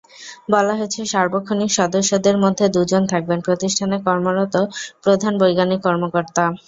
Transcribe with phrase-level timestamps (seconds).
[0.51, 4.55] বলা হয়েছে, সার্বক্ষণিক সদস্যদের মধ্যে দুজন থাকবেন প্রতিষ্ঠানে কর্মরত
[5.03, 6.43] প্রধান বৈজ্ঞানিক কর্মকর্তা।